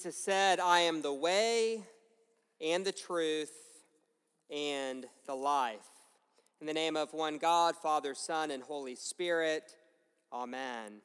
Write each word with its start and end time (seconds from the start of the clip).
Jesus 0.00 0.16
said, 0.16 0.60
I 0.60 0.80
am 0.80 1.02
the 1.02 1.12
way 1.12 1.82
and 2.58 2.86
the 2.86 2.92
truth 2.92 3.52
and 4.50 5.04
the 5.26 5.34
life. 5.34 5.90
In 6.58 6.66
the 6.66 6.72
name 6.72 6.96
of 6.96 7.12
one 7.12 7.36
God, 7.36 7.76
Father, 7.76 8.14
Son, 8.14 8.50
and 8.50 8.62
Holy 8.62 8.94
Spirit, 8.94 9.76
Amen. 10.32 11.02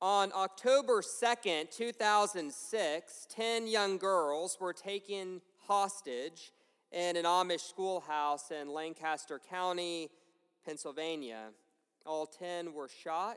On 0.00 0.32
October 0.34 1.02
2nd, 1.02 1.70
2006, 1.70 3.26
10 3.28 3.66
young 3.66 3.98
girls 3.98 4.56
were 4.58 4.72
taken 4.72 5.42
hostage 5.66 6.54
in 6.92 7.14
an 7.18 7.24
Amish 7.24 7.68
schoolhouse 7.68 8.50
in 8.50 8.72
Lancaster 8.72 9.38
County, 9.50 10.08
Pennsylvania. 10.64 11.48
All 12.06 12.24
10 12.24 12.72
were 12.72 12.88
shot 12.88 13.36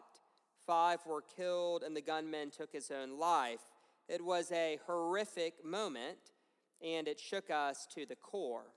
Five 0.66 1.00
were 1.06 1.24
killed, 1.24 1.84
and 1.84 1.96
the 1.96 2.02
gunman 2.02 2.52
took 2.52 2.72
his 2.72 2.92
own 2.92 3.18
life. 3.18 3.62
It 4.08 4.24
was 4.24 4.52
a 4.52 4.80
horrific 4.86 5.66
moment, 5.66 6.18
and 6.84 7.08
it 7.08 7.20
shook 7.20 7.50
us 7.50 7.88
to 7.96 8.06
the 8.06 8.16
core. 8.16 8.74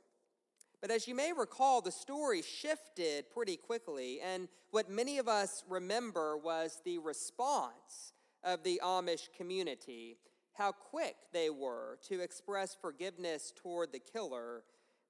But 0.81 0.91
as 0.91 1.09
you 1.09 1.15
may 1.15 1.33
recall, 1.33 1.81
the 1.81 1.91
story 1.91 2.43
shifted 2.43 3.31
pretty 3.31 3.57
quickly, 3.57 4.21
and 4.21 4.49
what 4.71 4.91
many 4.91 5.19
of 5.19 5.29
us 5.29 5.65
remember 5.69 6.37
was 6.37 6.81
the 6.85 6.99
response 6.99 8.13
of 8.43 8.63
the 8.63 8.81
Amish 8.85 9.29
community, 9.37 10.19
how 10.53 10.73
quick 10.73 11.17
they 11.33 11.49
were 11.49 11.99
to 12.09 12.21
express 12.21 12.77
forgiveness 12.79 13.53
toward 13.57 13.93
the 13.93 13.99
killer. 13.99 14.63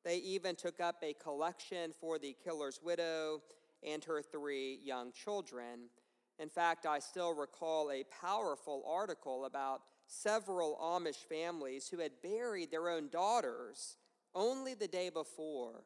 They 0.04 0.18
even 0.18 0.54
took 0.54 0.80
up 0.80 1.02
a 1.02 1.14
collection 1.14 1.92
for 2.00 2.18
the 2.18 2.36
killer's 2.44 2.80
widow 2.82 3.42
and 3.82 4.04
her 4.04 4.22
three 4.22 4.78
young 4.84 5.12
children. 5.12 5.90
In 6.38 6.48
fact, 6.48 6.84
I 6.86 6.98
still 6.98 7.32
recall 7.32 7.90
a 7.90 8.04
powerful 8.20 8.84
article 8.88 9.44
about 9.44 9.82
several 10.06 10.76
Amish 10.82 11.24
families 11.28 11.88
who 11.88 11.98
had 11.98 12.12
buried 12.22 12.70
their 12.70 12.88
own 12.88 13.08
daughters 13.08 13.96
only 14.34 14.74
the 14.74 14.88
day 14.88 15.10
before 15.10 15.84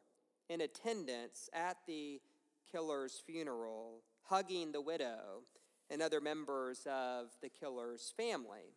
in 0.49 0.61
attendance 0.61 1.49
at 1.53 1.77
the 1.85 2.19
killer's 2.71 3.21
funeral, 3.25 4.01
hugging 4.23 4.71
the 4.71 4.81
widow 4.81 5.43
and 5.89 6.01
other 6.01 6.21
members 6.21 6.85
of 6.85 7.27
the 7.41 7.49
killer's 7.49 8.13
family. 8.17 8.73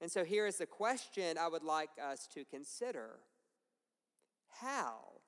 And 0.00 0.10
so 0.10 0.24
here 0.24 0.46
is 0.46 0.58
the 0.58 0.66
question 0.66 1.38
I 1.38 1.48
would 1.48 1.62
like 1.62 1.90
us 2.02 2.28
to 2.34 2.44
consider 2.44 3.18
How, 4.60 5.20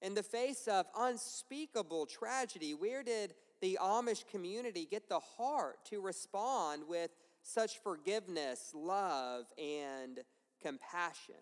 in 0.00 0.14
the 0.14 0.22
face 0.22 0.68
of 0.68 0.86
unspeakable 0.96 2.06
tragedy, 2.06 2.74
where 2.74 3.02
did 3.02 3.34
the 3.60 3.78
Amish 3.80 4.26
community 4.30 4.86
get 4.90 5.08
the 5.08 5.20
heart 5.20 5.76
to 5.86 6.00
respond 6.00 6.82
with 6.88 7.10
such 7.42 7.78
forgiveness, 7.78 8.72
love, 8.74 9.44
and 9.58 10.20
compassion. 10.62 11.34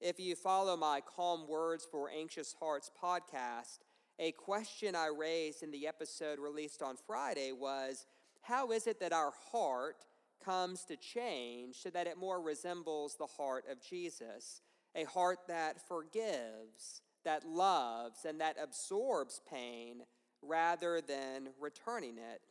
If 0.00 0.18
you 0.18 0.34
follow 0.34 0.76
my 0.76 1.00
Calm 1.00 1.48
Words 1.48 1.86
for 1.90 2.10
Anxious 2.10 2.54
Hearts 2.58 2.90
podcast, 3.02 3.78
a 4.18 4.32
question 4.32 4.94
I 4.94 5.08
raised 5.08 5.62
in 5.62 5.70
the 5.70 5.86
episode 5.86 6.38
released 6.38 6.82
on 6.82 6.96
Friday 7.06 7.52
was 7.52 8.06
How 8.42 8.72
is 8.72 8.86
it 8.86 9.00
that 9.00 9.12
our 9.12 9.32
heart 9.52 10.04
comes 10.44 10.84
to 10.84 10.96
change 10.96 11.76
so 11.76 11.90
that 11.90 12.06
it 12.06 12.18
more 12.18 12.40
resembles 12.40 13.16
the 13.16 13.26
heart 13.26 13.64
of 13.70 13.80
Jesus? 13.80 14.62
A 14.94 15.04
heart 15.04 15.40
that 15.48 15.86
forgives, 15.86 17.02
that 17.24 17.46
loves, 17.46 18.24
and 18.24 18.40
that 18.40 18.56
absorbs 18.62 19.40
pain 19.50 20.02
rather 20.42 21.00
than 21.00 21.48
returning 21.60 22.18
it? 22.18 22.42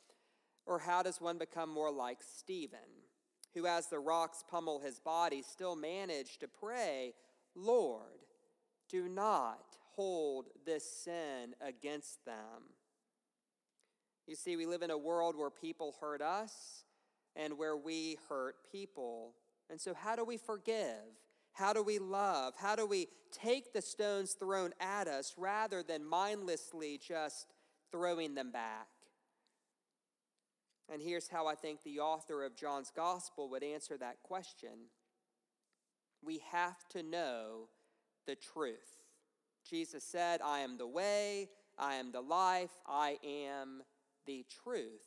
Or 0.65 0.79
how 0.79 1.03
does 1.03 1.21
one 1.21 1.37
become 1.37 1.69
more 1.69 1.91
like 1.91 2.19
Stephen, 2.21 2.79
who, 3.53 3.67
as 3.67 3.87
the 3.87 3.99
rocks 3.99 4.43
pummel 4.49 4.79
his 4.79 4.99
body, 4.99 5.41
still 5.41 5.75
managed 5.75 6.39
to 6.39 6.47
pray, 6.47 7.13
Lord, 7.55 8.25
do 8.89 9.07
not 9.07 9.77
hold 9.95 10.47
this 10.65 10.83
sin 10.83 11.53
against 11.61 12.25
them? 12.25 12.73
You 14.27 14.35
see, 14.35 14.55
we 14.55 14.65
live 14.65 14.81
in 14.81 14.89
a 14.89 14.97
world 14.97 15.37
where 15.37 15.51
people 15.51 15.95
hurt 16.01 16.21
us 16.21 16.83
and 17.35 17.57
where 17.57 17.77
we 17.77 18.17
hurt 18.27 18.55
people. 18.71 19.33
And 19.69 19.79
so, 19.79 19.93
how 19.93 20.15
do 20.15 20.25
we 20.25 20.37
forgive? 20.37 21.19
How 21.53 21.73
do 21.73 21.83
we 21.83 21.99
love? 21.99 22.53
How 22.57 22.75
do 22.75 22.85
we 22.85 23.07
take 23.31 23.71
the 23.71 23.81
stones 23.81 24.33
thrown 24.33 24.73
at 24.79 25.07
us 25.07 25.35
rather 25.37 25.83
than 25.83 26.03
mindlessly 26.03 26.99
just 27.01 27.53
throwing 27.95 28.35
them 28.35 28.51
back. 28.51 28.87
And 30.91 31.01
here's 31.01 31.29
how 31.29 31.47
I 31.47 31.55
think 31.55 31.83
the 31.83 31.99
author 31.99 32.43
of 32.43 32.55
John's 32.55 32.91
Gospel 32.93 33.49
would 33.49 33.63
answer 33.63 33.97
that 33.97 34.21
question 34.21 34.89
We 36.21 36.41
have 36.51 36.87
to 36.89 37.03
know 37.03 37.69
the 38.27 38.35
truth. 38.35 38.99
Jesus 39.67 40.03
said, 40.03 40.41
I 40.43 40.59
am 40.59 40.77
the 40.77 40.87
way, 40.87 41.49
I 41.79 41.95
am 41.95 42.11
the 42.11 42.21
life, 42.21 42.71
I 42.85 43.17
am 43.25 43.81
the 44.25 44.45
truth. 44.63 45.01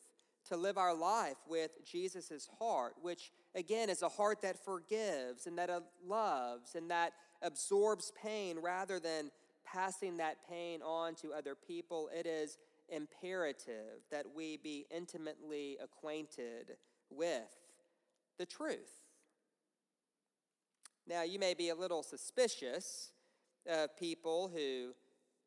To 0.49 0.57
live 0.57 0.77
our 0.77 0.95
life 0.95 1.37
with 1.47 1.71
Jesus' 1.85 2.49
heart, 2.57 2.95
which 3.01 3.31
again 3.53 3.89
is 3.89 4.01
a 4.01 4.09
heart 4.09 4.41
that 4.41 4.65
forgives 4.65 5.45
and 5.45 5.57
that 5.59 5.69
uh, 5.69 5.81
loves 6.05 6.73
and 6.75 6.89
that 6.89 7.13
absorbs 7.43 8.11
pain 8.21 8.57
rather 8.57 8.99
than 8.99 9.29
passing 9.63 10.17
that 10.17 10.37
pain 10.49 10.81
on 10.81 11.13
to 11.15 11.33
other 11.33 11.55
people. 11.55 12.09
It 12.17 12.25
is 12.25 12.57
imperative 12.91 14.03
that 14.11 14.25
we 14.35 14.57
be 14.57 14.85
intimately 14.89 15.77
acquainted 15.81 16.77
with 17.09 17.55
the 18.37 18.45
truth. 18.45 19.01
Now, 21.07 21.23
you 21.23 21.39
may 21.39 21.53
be 21.53 21.69
a 21.69 21.75
little 21.75 22.03
suspicious 22.03 23.11
of 23.67 23.97
people 23.97 24.51
who 24.53 24.93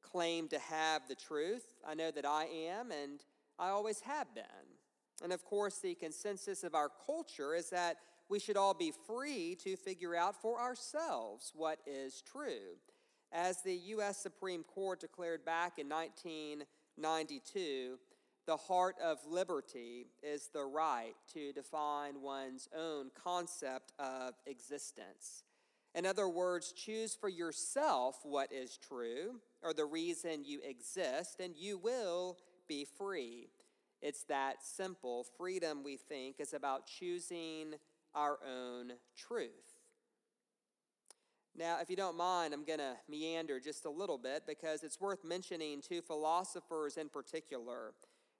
claim 0.02 0.48
to 0.48 0.58
have 0.58 1.06
the 1.08 1.14
truth. 1.14 1.64
I 1.86 1.94
know 1.94 2.10
that 2.10 2.26
I 2.26 2.44
am, 2.44 2.90
and 2.90 3.20
I 3.58 3.68
always 3.68 4.00
have 4.00 4.34
been. 4.34 4.44
And 5.22 5.32
of 5.32 5.44
course, 5.44 5.78
the 5.78 5.94
consensus 5.94 6.64
of 6.64 6.74
our 6.74 6.90
culture 7.06 7.54
is 7.54 7.70
that 7.70 7.98
we 8.28 8.40
should 8.40 8.56
all 8.56 8.74
be 8.74 8.92
free 9.06 9.56
to 9.62 9.76
figure 9.76 10.16
out 10.16 10.40
for 10.40 10.60
ourselves 10.60 11.52
what 11.54 11.78
is 11.86 12.22
true. 12.22 12.76
As 13.30 13.62
the 13.62 13.74
U.S. 13.74 14.18
Supreme 14.18 14.64
Court 14.64 15.00
declared 15.00 15.44
back 15.44 15.78
in 15.78 15.88
19. 15.88 16.64
92, 16.98 17.98
the 18.46 18.56
heart 18.56 18.96
of 19.02 19.18
liberty 19.28 20.06
is 20.22 20.48
the 20.52 20.64
right 20.64 21.14
to 21.32 21.52
define 21.52 22.20
one's 22.20 22.68
own 22.76 23.10
concept 23.22 23.92
of 23.98 24.34
existence. 24.46 25.44
In 25.94 26.06
other 26.06 26.28
words, 26.28 26.72
choose 26.72 27.14
for 27.14 27.28
yourself 27.28 28.16
what 28.22 28.50
is 28.52 28.78
true 28.78 29.40
or 29.62 29.72
the 29.72 29.84
reason 29.84 30.44
you 30.44 30.60
exist, 30.64 31.38
and 31.38 31.54
you 31.56 31.78
will 31.78 32.38
be 32.66 32.86
free. 32.98 33.48
It's 34.00 34.24
that 34.24 34.56
simple. 34.62 35.26
Freedom, 35.38 35.84
we 35.84 35.96
think, 35.96 36.36
is 36.40 36.54
about 36.54 36.86
choosing 36.86 37.74
our 38.14 38.38
own 38.44 38.92
truth. 39.16 39.71
Now, 41.54 41.78
if 41.80 41.90
you 41.90 41.96
don't 41.96 42.16
mind, 42.16 42.54
I'm 42.54 42.64
going 42.64 42.78
to 42.78 42.96
meander 43.08 43.60
just 43.60 43.84
a 43.84 43.90
little 43.90 44.16
bit 44.16 44.44
because 44.46 44.82
it's 44.82 45.00
worth 45.00 45.22
mentioning 45.24 45.82
two 45.82 46.00
philosophers 46.00 46.96
in 46.96 47.10
particular 47.10 47.92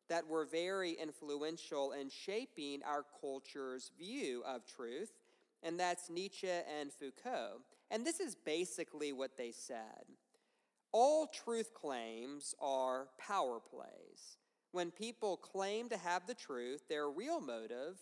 that 0.08 0.26
were 0.26 0.46
very 0.46 0.92
influential 0.92 1.92
in 1.92 2.08
shaping 2.08 2.80
our 2.84 3.04
culture's 3.20 3.90
view 3.98 4.42
of 4.46 4.66
truth, 4.66 5.12
and 5.62 5.78
that's 5.78 6.10
Nietzsche 6.10 6.48
and 6.48 6.92
Foucault. 6.92 7.60
And 7.90 8.06
this 8.06 8.18
is 8.18 8.34
basically 8.34 9.12
what 9.12 9.36
they 9.36 9.52
said 9.52 10.04
All 10.92 11.26
truth 11.26 11.74
claims 11.74 12.54
are 12.60 13.08
power 13.18 13.60
plays. 13.60 14.38
When 14.72 14.90
people 14.90 15.36
claim 15.36 15.90
to 15.90 15.98
have 15.98 16.26
the 16.26 16.34
truth, 16.34 16.88
their 16.88 17.10
real 17.10 17.40
motive 17.40 17.98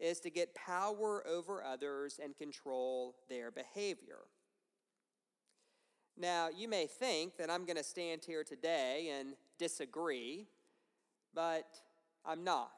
is 0.00 0.20
to 0.20 0.30
get 0.30 0.54
power 0.54 1.22
over 1.26 1.62
others 1.62 2.18
and 2.22 2.36
control 2.36 3.14
their 3.28 3.50
behavior. 3.50 4.20
Now, 6.16 6.48
you 6.54 6.68
may 6.68 6.86
think 6.86 7.36
that 7.38 7.50
I'm 7.50 7.64
going 7.64 7.76
to 7.76 7.84
stand 7.84 8.24
here 8.24 8.44
today 8.44 9.12
and 9.18 9.34
disagree, 9.58 10.46
But 11.34 11.66
I'm 12.24 12.44
not, 12.44 12.70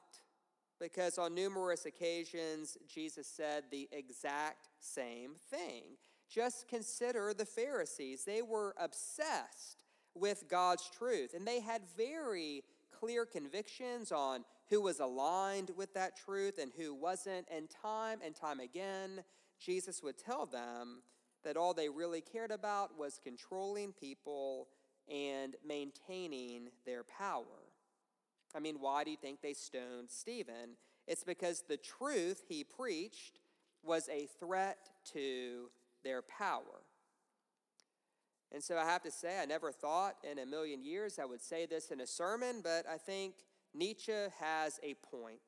because 0.80 1.18
on 1.18 1.34
numerous 1.34 1.86
occasions, 1.86 2.78
Jesus 2.88 3.26
said 3.26 3.64
the 3.70 3.88
exact 3.92 4.68
same 4.80 5.32
thing. 5.50 5.82
Just 6.28 6.66
consider 6.68 7.34
the 7.34 7.44
Pharisees. 7.44 8.24
They 8.24 8.42
were 8.42 8.74
obsessed 8.78 9.84
with 10.14 10.44
God's 10.48 10.90
truth, 10.90 11.34
and 11.34 11.46
they 11.46 11.60
had 11.60 11.82
very 11.96 12.64
clear 12.90 13.26
convictions 13.26 14.10
on 14.10 14.44
who 14.70 14.80
was 14.80 15.00
aligned 15.00 15.70
with 15.76 15.92
that 15.94 16.16
truth 16.16 16.58
and 16.58 16.72
who 16.76 16.94
wasn't. 16.94 17.46
And 17.54 17.68
time 17.70 18.20
and 18.24 18.34
time 18.34 18.58
again, 18.58 19.22
Jesus 19.60 20.02
would 20.02 20.18
tell 20.18 20.46
them 20.46 21.02
that 21.46 21.56
all 21.56 21.72
they 21.72 21.88
really 21.88 22.20
cared 22.20 22.50
about 22.50 22.98
was 22.98 23.20
controlling 23.22 23.92
people 23.92 24.66
and 25.08 25.54
maintaining 25.64 26.68
their 26.84 27.04
power. 27.04 27.44
I 28.54 28.58
mean, 28.58 28.76
why 28.80 29.04
do 29.04 29.12
you 29.12 29.16
think 29.16 29.40
they 29.42 29.52
stoned 29.52 30.08
Stephen? 30.10 30.76
It's 31.06 31.22
because 31.22 31.62
the 31.68 31.76
truth 31.76 32.42
he 32.48 32.64
preached 32.64 33.38
was 33.84 34.08
a 34.08 34.28
threat 34.40 34.90
to 35.12 35.70
their 36.02 36.20
power. 36.22 36.82
And 38.52 38.62
so 38.62 38.76
I 38.76 38.84
have 38.84 39.02
to 39.02 39.12
say, 39.12 39.38
I 39.40 39.44
never 39.44 39.70
thought 39.70 40.16
in 40.28 40.40
a 40.40 40.46
million 40.46 40.82
years 40.82 41.20
I 41.20 41.26
would 41.26 41.42
say 41.42 41.66
this 41.66 41.92
in 41.92 42.00
a 42.00 42.06
sermon, 42.08 42.60
but 42.60 42.86
I 42.92 42.96
think 42.96 43.34
Nietzsche 43.72 44.12
has 44.40 44.80
a 44.82 44.94
point. 44.94 45.38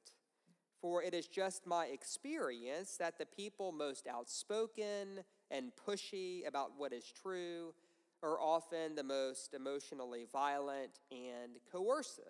For 0.80 1.02
it 1.02 1.12
is 1.12 1.26
just 1.26 1.66
my 1.66 1.86
experience 1.86 2.96
that 2.98 3.18
the 3.18 3.26
people 3.26 3.72
most 3.72 4.06
outspoken 4.06 5.24
and 5.50 5.72
pushy 5.86 6.46
about 6.46 6.72
what 6.76 6.92
is 6.92 7.04
true 7.22 7.74
are 8.22 8.40
often 8.40 8.94
the 8.94 9.02
most 9.02 9.54
emotionally 9.54 10.26
violent 10.30 11.00
and 11.10 11.58
coercive. 11.70 12.24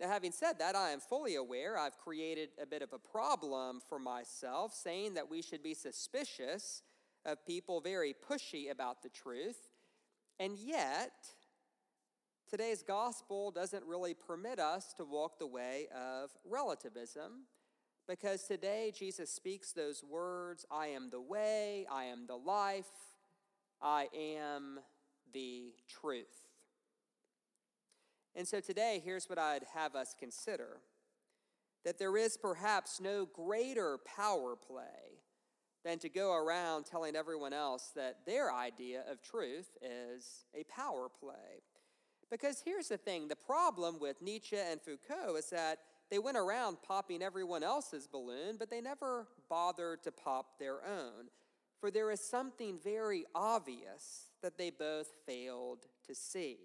Now, 0.00 0.08
having 0.08 0.32
said 0.32 0.58
that, 0.60 0.74
I 0.76 0.90
am 0.90 1.00
fully 1.00 1.34
aware 1.34 1.76
I've 1.76 1.98
created 1.98 2.50
a 2.60 2.64
bit 2.64 2.80
of 2.80 2.92
a 2.94 2.98
problem 2.98 3.80
for 3.86 3.98
myself, 3.98 4.72
saying 4.72 5.14
that 5.14 5.30
we 5.30 5.42
should 5.42 5.62
be 5.62 5.74
suspicious 5.74 6.82
of 7.26 7.44
people 7.44 7.82
very 7.82 8.14
pushy 8.14 8.70
about 8.70 9.02
the 9.02 9.10
truth. 9.10 9.68
And 10.38 10.56
yet, 10.56 11.12
today's 12.48 12.82
gospel 12.82 13.50
doesn't 13.50 13.84
really 13.84 14.14
permit 14.14 14.58
us 14.58 14.94
to 14.94 15.04
walk 15.04 15.38
the 15.38 15.46
way 15.46 15.88
of 15.94 16.30
relativism 16.48 17.44
because 18.08 18.44
today 18.44 18.92
Jesus 18.96 19.30
speaks 19.30 19.72
those 19.72 20.02
words 20.02 20.64
I 20.70 20.88
am 20.88 21.10
the 21.10 21.20
way, 21.20 21.86
I 21.90 22.04
am 22.04 22.26
the 22.26 22.36
life, 22.36 22.86
I 23.80 24.08
am 24.14 24.80
the 25.32 25.72
truth. 25.88 26.50
And 28.34 28.46
so 28.46 28.60
today, 28.60 29.02
here's 29.04 29.28
what 29.28 29.38
I'd 29.38 29.64
have 29.74 29.94
us 29.94 30.14
consider 30.18 30.78
that 31.84 31.98
there 31.98 32.16
is 32.16 32.36
perhaps 32.36 33.00
no 33.00 33.26
greater 33.26 33.98
power 34.04 34.54
play 34.54 35.20
than 35.84 35.98
to 35.98 36.10
go 36.10 36.34
around 36.34 36.84
telling 36.84 37.16
everyone 37.16 37.54
else 37.54 37.90
that 37.96 38.18
their 38.26 38.52
idea 38.52 39.02
of 39.10 39.22
truth 39.22 39.78
is 39.82 40.44
a 40.54 40.62
power 40.64 41.08
play. 41.08 41.62
Because 42.30 42.62
here's 42.64 42.88
the 42.88 42.98
thing 42.98 43.28
the 43.28 43.36
problem 43.36 43.98
with 43.98 44.20
Nietzsche 44.20 44.56
and 44.56 44.80
Foucault 44.80 45.36
is 45.36 45.50
that 45.50 45.78
they 46.10 46.18
went 46.18 46.36
around 46.36 46.78
popping 46.82 47.22
everyone 47.22 47.62
else's 47.62 48.06
balloon, 48.06 48.56
but 48.58 48.70
they 48.70 48.80
never 48.80 49.28
bothered 49.48 50.02
to 50.02 50.12
pop 50.12 50.58
their 50.58 50.84
own. 50.84 51.28
For 51.80 51.90
there 51.90 52.10
is 52.10 52.20
something 52.20 52.78
very 52.82 53.24
obvious 53.34 54.26
that 54.42 54.58
they 54.58 54.70
both 54.70 55.08
failed 55.24 55.86
to 56.06 56.14
see. 56.14 56.58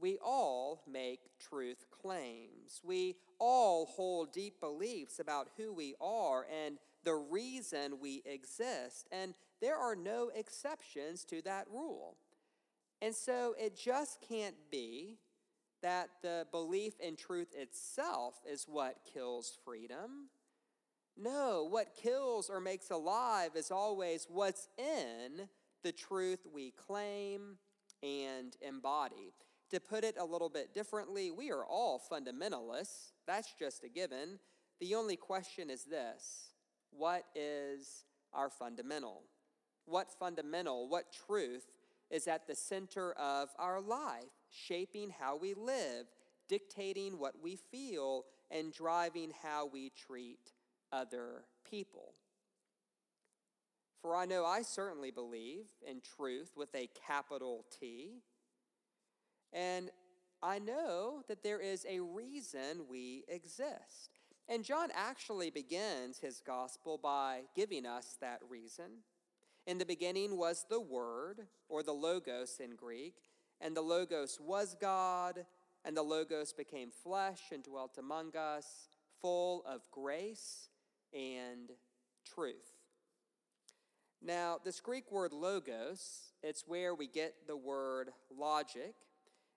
We 0.00 0.18
all 0.24 0.82
make 0.90 1.20
truth 1.38 1.86
claims. 1.90 2.80
We 2.84 3.16
all 3.38 3.86
hold 3.86 4.32
deep 4.32 4.60
beliefs 4.60 5.18
about 5.18 5.48
who 5.56 5.72
we 5.72 5.94
are 6.00 6.46
and 6.64 6.78
the 7.04 7.14
reason 7.14 8.00
we 8.00 8.22
exist. 8.24 9.08
And 9.12 9.34
there 9.60 9.76
are 9.76 9.96
no 9.96 10.30
exceptions 10.34 11.24
to 11.26 11.42
that 11.42 11.66
rule. 11.72 12.16
And 13.02 13.14
so 13.14 13.54
it 13.58 13.76
just 13.76 14.20
can't 14.28 14.56
be 14.70 15.18
that 15.82 16.08
the 16.22 16.46
belief 16.50 16.94
in 17.00 17.16
truth 17.16 17.48
itself 17.56 18.34
is 18.50 18.66
what 18.68 18.96
kills 19.12 19.58
freedom. 19.64 20.28
No, 21.16 21.66
what 21.68 21.96
kills 22.00 22.48
or 22.48 22.60
makes 22.60 22.90
alive 22.90 23.50
is 23.56 23.70
always 23.70 24.26
what's 24.28 24.68
in 24.78 25.48
the 25.82 25.92
truth 25.92 26.46
we 26.52 26.72
claim 26.72 27.58
and 28.02 28.56
embody. 28.60 29.32
To 29.70 29.80
put 29.80 30.04
it 30.04 30.16
a 30.18 30.24
little 30.24 30.48
bit 30.48 30.72
differently, 30.72 31.30
we 31.30 31.50
are 31.50 31.64
all 31.64 32.00
fundamentalists. 32.10 33.12
That's 33.26 33.52
just 33.58 33.84
a 33.84 33.88
given. 33.88 34.38
The 34.80 34.94
only 34.94 35.16
question 35.16 35.70
is 35.70 35.84
this 35.84 36.50
what 36.90 37.24
is 37.34 38.04
our 38.32 38.48
fundamental? 38.48 39.22
What 39.86 40.10
fundamental, 40.18 40.88
what 40.88 41.06
truth 41.26 41.66
is 42.10 42.26
at 42.26 42.46
the 42.46 42.54
center 42.54 43.12
of 43.12 43.48
our 43.58 43.80
life, 43.80 44.24
shaping 44.50 45.10
how 45.10 45.36
we 45.36 45.54
live, 45.54 46.06
dictating 46.48 47.18
what 47.18 47.34
we 47.42 47.56
feel, 47.56 48.24
and 48.50 48.72
driving 48.72 49.32
how 49.42 49.66
we 49.66 49.90
treat 49.90 50.52
other 50.92 51.44
people? 51.68 52.14
For 54.00 54.14
I 54.14 54.26
know 54.26 54.44
I 54.44 54.62
certainly 54.62 55.10
believe 55.10 55.66
in 55.86 56.00
truth 56.16 56.52
with 56.56 56.74
a 56.74 56.88
capital 57.06 57.64
T. 57.78 58.22
And 59.52 59.90
I 60.42 60.60
know 60.60 61.22
that 61.28 61.42
there 61.42 61.60
is 61.60 61.84
a 61.88 62.00
reason 62.00 62.86
we 62.88 63.24
exist. 63.28 64.20
And 64.48 64.64
John 64.64 64.88
actually 64.94 65.50
begins 65.50 66.18
his 66.18 66.40
gospel 66.40 66.96
by 66.96 67.40
giving 67.54 67.84
us 67.84 68.16
that 68.20 68.40
reason. 68.48 69.02
In 69.68 69.76
the 69.76 69.84
beginning 69.84 70.38
was 70.38 70.64
the 70.70 70.80
Word, 70.80 71.42
or 71.68 71.82
the 71.82 71.92
Logos 71.92 72.58
in 72.58 72.74
Greek, 72.74 73.16
and 73.60 73.76
the 73.76 73.82
Logos 73.82 74.38
was 74.40 74.74
God, 74.80 75.44
and 75.84 75.94
the 75.94 76.02
Logos 76.02 76.54
became 76.54 76.90
flesh 76.90 77.42
and 77.52 77.62
dwelt 77.62 77.98
among 77.98 78.34
us, 78.34 78.88
full 79.20 79.62
of 79.66 79.82
grace 79.90 80.70
and 81.12 81.68
truth. 82.34 82.78
Now, 84.22 84.56
this 84.64 84.80
Greek 84.80 85.12
word 85.12 85.34
logos, 85.34 86.32
it's 86.42 86.64
where 86.66 86.94
we 86.94 87.06
get 87.06 87.34
the 87.46 87.56
word 87.58 88.08
logic 88.34 88.94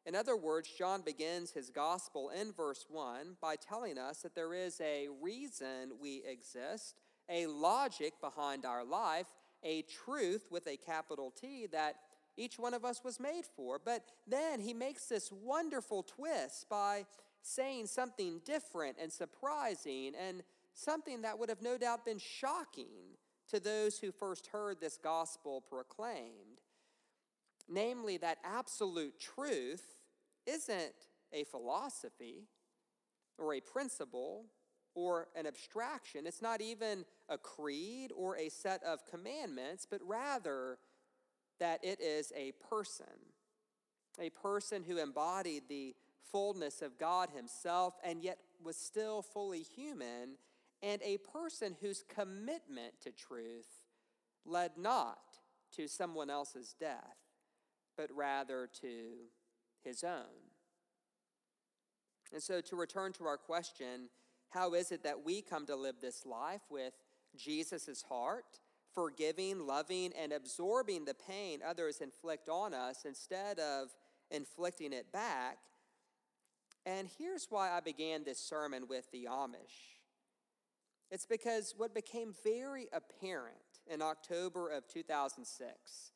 in 0.05 0.15
other 0.15 0.35
words, 0.35 0.67
John 0.75 1.01
begins 1.01 1.51
his 1.51 1.69
gospel 1.69 2.31
in 2.31 2.51
verse 2.51 2.85
1 2.89 3.37
by 3.39 3.55
telling 3.55 3.99
us 3.99 4.23
that 4.23 4.33
there 4.33 4.53
is 4.53 4.81
a 4.81 5.07
reason 5.21 5.91
we 6.01 6.23
exist, 6.27 6.95
a 7.29 7.45
logic 7.45 8.13
behind 8.19 8.65
our 8.65 8.83
life, 8.83 9.27
a 9.63 9.83
truth 9.83 10.47
with 10.49 10.67
a 10.67 10.77
capital 10.77 11.31
T 11.31 11.67
that 11.71 11.95
each 12.37 12.57
one 12.57 12.73
of 12.73 12.85
us 12.85 13.03
was 13.03 13.19
made 13.19 13.45
for. 13.45 13.79
But 13.83 14.03
then 14.27 14.59
he 14.59 14.73
makes 14.73 15.05
this 15.05 15.31
wonderful 15.31 16.03
twist 16.03 16.67
by 16.69 17.05
saying 17.41 17.87
something 17.87 18.41
different 18.45 18.97
and 19.01 19.11
surprising 19.11 20.13
and 20.15 20.43
something 20.73 21.21
that 21.23 21.37
would 21.37 21.49
have 21.49 21.61
no 21.61 21.77
doubt 21.77 22.05
been 22.05 22.19
shocking 22.19 23.17
to 23.49 23.59
those 23.59 23.97
who 23.99 24.11
first 24.11 24.47
heard 24.47 24.79
this 24.79 24.97
gospel 24.97 25.61
proclaimed 25.61 26.61
namely, 27.71 28.17
that 28.17 28.37
absolute 28.43 29.19
truth 29.19 29.95
isn't 30.45 30.93
a 31.33 31.43
philosophy 31.45 32.47
or 33.37 33.53
a 33.53 33.61
principle 33.61 34.45
or 34.93 35.27
an 35.35 35.47
abstraction. 35.47 36.27
It's 36.27 36.41
not 36.41 36.61
even 36.61 37.05
a 37.29 37.37
creed 37.37 38.11
or 38.15 38.37
a 38.37 38.49
set 38.49 38.83
of 38.83 39.05
commandments, 39.05 39.87
but 39.89 40.01
rather 40.05 40.77
that 41.59 41.83
it 41.83 42.01
is 42.01 42.33
a 42.35 42.53
person, 42.69 43.05
a 44.19 44.29
person 44.29 44.83
who 44.83 44.97
embodied 44.97 45.63
the 45.69 45.95
fullness 46.31 46.81
of 46.81 46.97
God 46.97 47.29
Himself 47.35 47.95
and 48.03 48.21
yet 48.21 48.39
was 48.63 48.77
still 48.77 49.21
fully 49.21 49.61
human, 49.61 50.37
and 50.83 51.01
a 51.03 51.17
person 51.17 51.75
whose 51.81 52.03
commitment 52.07 52.93
to 53.01 53.11
truth 53.11 53.85
led 54.45 54.71
not 54.77 55.19
to 55.75 55.87
someone 55.87 56.29
else's 56.29 56.75
death, 56.79 57.17
but 57.97 58.09
rather 58.15 58.69
to 58.81 59.27
his 59.83 60.03
own. 60.03 60.49
And 62.33 62.41
so, 62.41 62.61
to 62.61 62.75
return 62.75 63.11
to 63.13 63.25
our 63.25 63.37
question, 63.37 64.09
how 64.51 64.73
is 64.73 64.91
it 64.91 65.03
that 65.03 65.25
we 65.25 65.41
come 65.41 65.65
to 65.65 65.75
live 65.75 65.95
this 66.01 66.25
life 66.25 66.61
with 66.69 66.93
Jesus' 67.37 68.03
heart, 68.07 68.59
forgiving, 68.93 69.65
loving, 69.65 70.11
and 70.21 70.33
absorbing 70.33 71.05
the 71.05 71.13
pain 71.13 71.59
others 71.65 72.01
inflict 72.01 72.49
on 72.49 72.73
us 72.73 73.05
instead 73.05 73.59
of 73.59 73.87
inflicting 74.29 74.93
it 74.93 75.11
back? 75.11 75.57
And 76.85 77.07
here's 77.17 77.47
why 77.49 77.71
I 77.71 77.79
began 77.79 78.23
this 78.23 78.39
sermon 78.39 78.87
with 78.89 79.09
the 79.11 79.27
Amish. 79.29 79.95
It's 81.11 81.25
because 81.25 81.73
what 81.77 81.93
became 81.93 82.33
very 82.43 82.87
apparent 82.93 83.55
in 83.89 84.01
October 84.01 84.69
of 84.69 84.87
2006 84.87 86.11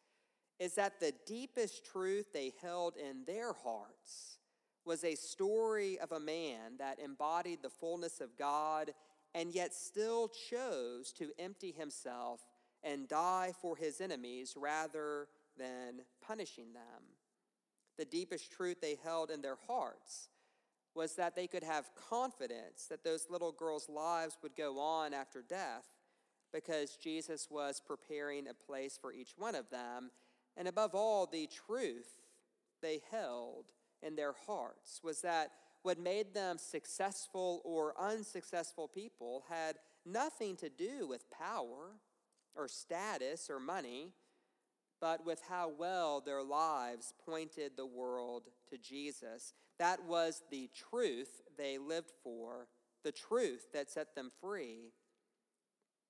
is 0.59 0.75
that 0.75 0.99
the 0.99 1.13
deepest 1.25 1.85
truth 1.85 2.27
they 2.33 2.53
held 2.61 2.95
in 2.97 3.23
their 3.25 3.53
hearts 3.53 4.37
was 4.85 5.03
a 5.03 5.15
story 5.15 5.99
of 5.99 6.11
a 6.11 6.19
man 6.19 6.77
that 6.79 6.99
embodied 6.99 7.61
the 7.61 7.69
fullness 7.69 8.21
of 8.21 8.37
God 8.37 8.93
and 9.33 9.53
yet 9.53 9.73
still 9.73 10.29
chose 10.49 11.11
to 11.13 11.31
empty 11.37 11.71
himself 11.71 12.41
and 12.83 13.07
die 13.07 13.51
for 13.61 13.75
his 13.75 13.99
enemies 13.99 14.55
rather 14.55 15.27
than 15.57 16.01
punishing 16.25 16.73
them. 16.73 17.03
The 17.97 18.05
deepest 18.05 18.51
truth 18.51 18.81
they 18.81 18.97
held 19.03 19.31
in 19.31 19.41
their 19.41 19.57
hearts 19.67 20.29
was 20.93 21.15
that 21.15 21.35
they 21.35 21.47
could 21.47 21.63
have 21.63 21.89
confidence 22.09 22.85
that 22.89 23.03
those 23.03 23.27
little 23.29 23.51
girls' 23.51 23.89
lives 23.89 24.37
would 24.41 24.55
go 24.55 24.79
on 24.79 25.13
after 25.13 25.41
death 25.41 25.85
because 26.53 26.95
Jesus 26.95 27.47
was 27.51 27.81
preparing 27.85 28.47
a 28.47 28.53
place 28.53 28.97
for 28.99 29.11
each 29.11 29.33
one 29.37 29.55
of 29.55 29.69
them. 29.69 30.11
And 30.55 30.69
above 30.69 30.95
all, 30.95 31.25
the 31.25 31.49
truth 31.67 32.07
they 32.81 33.01
held 33.11 33.65
in 34.05 34.15
their 34.15 34.33
hearts 34.45 35.01
was 35.03 35.21
that 35.21 35.51
what 35.81 35.99
made 35.99 36.33
them 36.33 36.57
successful 36.57 37.61
or 37.65 37.93
unsuccessful 37.99 38.87
people 38.87 39.43
had 39.49 39.75
nothing 40.05 40.55
to 40.57 40.69
do 40.69 41.07
with 41.07 41.29
power 41.29 41.91
or 42.55 42.67
status 42.67 43.49
or 43.49 43.59
money, 43.59 44.13
but 45.01 45.25
with 45.25 45.41
how 45.49 45.69
well 45.77 46.21
their 46.21 46.43
lives 46.43 47.13
pointed 47.25 47.73
the 47.75 47.85
world 47.85 48.43
to 48.69 48.77
Jesus. 48.77 49.53
That 49.77 50.03
was 50.05 50.41
the 50.49 50.69
truth 50.89 51.41
they 51.57 51.77
lived 51.77 52.11
for, 52.23 52.67
the 53.03 53.11
truth 53.11 53.67
that 53.73 53.89
set 53.89 54.15
them 54.15 54.31
free. 54.41 54.93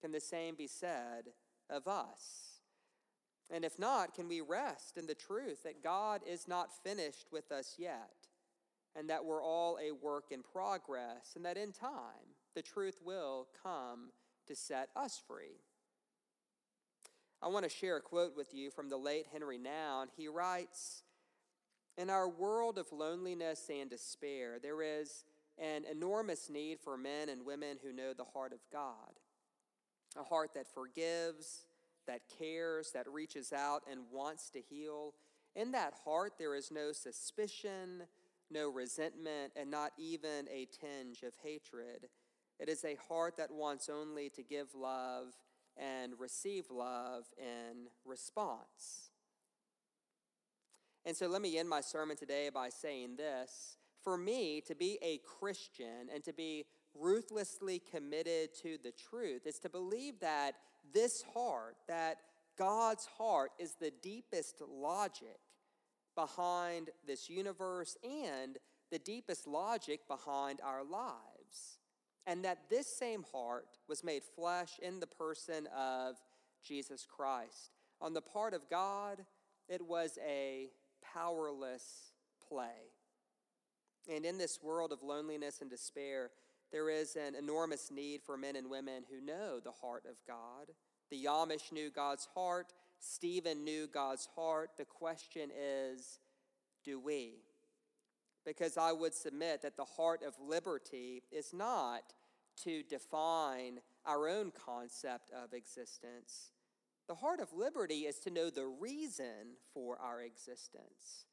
Can 0.02 0.12
the 0.12 0.22
same 0.22 0.56
be 0.56 0.68
said 0.68 1.26
of 1.70 1.88
us? 1.88 2.55
And 3.54 3.64
if 3.64 3.78
not, 3.78 4.14
can 4.14 4.28
we 4.28 4.42
rest 4.42 4.98
in 4.98 5.06
the 5.06 5.16
truth 5.16 5.64
that 5.64 5.84
God 5.84 6.22
is 6.28 6.48
not 6.48 6.84
finished 6.84 7.28
with 7.32 7.52
us 7.52 7.76
yet, 7.78 8.28
and 8.96 9.10
that 9.10 9.26
we're 9.26 9.44
all 9.44 9.78
a 9.78 9.92
work 9.92 10.26
in 10.32 10.42
progress, 10.42 11.34
and 11.36 11.46
that 11.46 11.58
in 11.58 11.72
time 11.72 12.34
the 12.56 12.62
truth 12.62 13.00
will 13.04 13.48
come 13.62 14.10
to 14.48 14.56
set 14.56 14.90
us 14.96 15.22
free? 15.28 15.62
I 17.42 17.48
want 17.50 17.64
to 17.64 17.70
share 17.70 17.98
a 17.98 18.02
quote 18.02 18.36
with 18.36 18.54
you 18.54 18.72
from 18.72 18.90
the 18.90 18.98
late 18.98 19.28
Henry 19.32 19.60
Nouwen. 19.60 20.08
He 20.18 20.28
writes 20.28 21.04
In 21.98 22.10
our 22.10 22.28
world 22.28 22.80
of 22.80 22.92
loneliness 22.92 23.70
and 23.70 23.90
despair, 23.90 24.58
there 24.60 24.82
is 24.82 25.26
an 25.60 25.84
enormous 25.90 26.50
need 26.50 26.80
for 26.80 26.98
men 26.98 27.30
and 27.30 27.46
women 27.46 27.78
who 27.84 27.94
know 27.94 28.14
the 28.14 28.24
heart 28.24 28.54
of 28.54 28.60
God, 28.72 29.20
a 30.20 30.24
heart 30.24 30.56
that 30.56 30.68
forgives, 30.68 31.65
that 32.08 32.22
cares, 32.40 32.92
that 32.92 33.08
reaches 33.10 33.54
out 33.54 33.84
and 33.90 34.02
wants 34.12 34.50
to 34.52 34.62
heal. 34.62 35.14
In 35.56 35.72
that 35.72 35.94
heart, 36.04 36.34
there 36.38 36.56
is 36.56 36.72
no 36.72 36.92
suspicion, 36.92 38.04
no 38.52 38.70
resentment, 38.70 39.54
and 39.56 39.72
not 39.72 39.92
even 39.98 40.48
a 40.52 40.66
tinge 40.66 41.24
of 41.24 41.34
hatred. 41.44 42.10
It 42.60 42.70
is 42.70 42.84
a 42.86 42.98
heart 43.10 43.38
that 43.38 43.52
wants 43.52 43.90
only 43.90 44.30
to 44.30 44.44
give 44.44 44.76
love 44.76 45.34
and 45.78 46.14
receive 46.20 46.72
love 46.72 47.26
in 47.38 47.88
response. 48.06 49.12
And 51.06 51.16
so 51.16 51.28
let 51.28 51.42
me 51.42 51.58
end 51.58 51.70
my 51.70 51.82
sermon 51.82 52.18
today 52.18 52.50
by 52.54 52.70
saying 52.70 53.18
this. 53.18 53.78
For 54.04 54.18
me, 54.18 54.62
to 54.68 54.76
be 54.76 54.98
a 55.02 55.20
Christian 55.20 56.10
and 56.14 56.24
to 56.24 56.34
be 56.34 56.66
ruthlessly 57.00 57.82
committed 57.92 58.50
to 58.62 58.78
the 58.84 58.92
truth 59.10 59.46
is 59.46 59.60
to 59.60 59.70
believe 59.70 60.20
that 60.22 60.54
this 60.94 61.24
heart, 61.34 61.76
that 61.88 62.18
God's 62.58 63.06
heart, 63.18 63.52
is 63.60 63.76
the 63.76 63.92
deepest 64.02 64.62
logic 64.62 65.40
behind 66.16 66.90
this 67.06 67.30
universe 67.30 67.98
and 68.04 68.58
the 68.92 69.00
deepest 69.00 69.48
logic 69.48 70.08
behind 70.08 70.62
our 70.64 70.84
lives 70.84 71.80
and 72.28 72.44
that 72.44 72.70
this 72.70 72.88
same 72.88 73.24
heart 73.32 73.78
was 73.88 74.04
made 74.04 74.24
flesh 74.24 74.80
in 74.82 75.00
the 75.00 75.08
person 75.08 75.68
of 75.76 76.16
Jesus 76.64 77.06
Christ. 77.06 77.72
On 78.02 78.14
the 78.14 78.22
part 78.22 78.54
of 78.54 78.70
God, 78.70 79.24
it 79.70 79.82
was 79.86 80.18
a 80.28 80.70
powerless 81.14 82.14
play. 82.48 82.92
And 84.12 84.26
in 84.26 84.38
this 84.38 84.60
world 84.62 84.92
of 84.92 85.04
loneliness 85.04 85.62
and 85.62 85.70
despair, 85.70 86.32
there 86.76 86.90
is 86.90 87.16
an 87.16 87.36
enormous 87.36 87.90
need 87.90 88.22
for 88.22 88.36
men 88.36 88.58
and 88.58 88.70
women 88.70 89.06
who 89.10 89.26
know 89.26 89.62
the 89.62 89.72
heart 89.72 90.04
of 90.10 90.18
God. 90.28 90.74
The 91.10 91.24
Amish 91.24 91.72
knew 91.72 91.90
God's 91.90 92.28
heart, 92.36 92.74
Stephen 93.00 93.64
knew 93.64 93.88
God's 93.88 94.28
heart. 94.36 94.72
The 94.78 94.84
question 94.84 95.52
is 95.58 96.20
do 96.84 97.00
we? 97.00 97.36
because 98.46 98.78
I 98.78 98.92
would 98.92 99.14
submit 99.14 99.64
that 99.64 99.76
the 99.76 99.86
heart 99.86 100.22
of 100.22 100.36
liberty 100.40 101.24
is 101.32 101.54
not 101.54 102.14
to 102.64 102.84
define 102.84 103.80
our 104.06 104.30
own 104.30 104.52
concept 104.52 105.32
of 105.32 105.54
existence. 105.54 106.52
The 107.08 107.16
heart 107.16 107.40
of 107.40 107.54
liberty 107.54 108.02
is 108.02 108.20
to 108.20 108.30
know 108.30 108.50
the 108.50 108.68
reason 108.68 109.58
for 109.74 109.98
our 110.00 110.22
existence. 110.22 111.26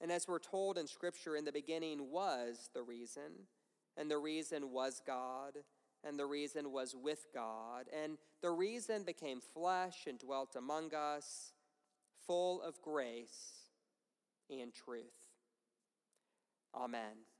And 0.00 0.10
as 0.10 0.26
we're 0.26 0.40
told 0.40 0.78
in 0.78 0.88
Scripture, 0.88 1.36
in 1.36 1.44
the 1.44 1.52
beginning 1.52 2.10
was 2.10 2.70
the 2.74 2.82
reason, 2.82 3.46
and 3.96 4.10
the 4.10 4.18
reason 4.18 4.70
was 4.70 5.00
God, 5.06 5.58
and 6.04 6.18
the 6.18 6.26
reason 6.26 6.72
was 6.72 6.94
with 6.94 7.26
God, 7.34 7.86
and 8.02 8.18
the 8.42 8.50
reason 8.50 9.04
became 9.04 9.40
flesh 9.40 10.06
and 10.06 10.18
dwelt 10.18 10.56
among 10.56 10.94
us, 10.94 11.52
full 12.26 12.62
of 12.62 12.80
grace 12.82 13.68
and 14.50 14.72
truth. 14.72 15.04
Amen. 16.74 17.31